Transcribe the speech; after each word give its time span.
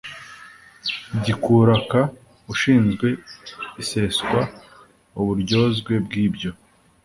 Gikura 1.23 1.75
K 1.89 1.91
Ushinzwe 2.53 3.07
Iseswa 3.81 4.39
Uburyozwe 5.19 5.93
Bw 6.05 6.13
Ibyo 6.25 6.51